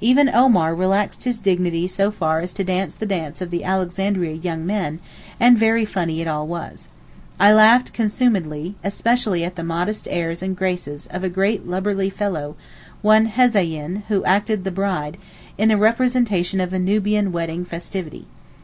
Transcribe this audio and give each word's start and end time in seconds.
Even 0.00 0.28
Omar 0.28 0.74
relaxed 0.74 1.22
his 1.22 1.38
dignity 1.38 1.86
so 1.86 2.10
far 2.10 2.40
as 2.40 2.52
to 2.52 2.64
dance 2.64 2.96
the 2.96 3.06
dance 3.06 3.40
of 3.40 3.50
the 3.50 3.62
Alexandria 3.62 4.34
young 4.34 4.66
men; 4.66 4.98
and 5.38 5.56
very 5.56 5.84
funny 5.84 6.20
it 6.20 6.26
all 6.26 6.48
was. 6.48 6.88
I 7.38 7.52
laughed 7.52 7.92
consumedly; 7.92 8.74
especially 8.82 9.44
at 9.44 9.54
the 9.54 9.62
modest 9.62 10.08
airs 10.10 10.42
and 10.42 10.56
graces 10.56 11.06
of 11.12 11.22
a 11.22 11.28
great 11.28 11.68
lubberly 11.68 12.10
fellow—one 12.10 13.26
Hezayin, 13.28 14.02
who 14.08 14.24
acted 14.24 14.64
the 14.64 14.72
bride—in 14.72 15.70
a 15.70 15.76
representation 15.76 16.58
of 16.60 16.72
a 16.72 16.80
Nubian 16.80 17.30
wedding 17.30 17.64
festivity. 17.64 18.26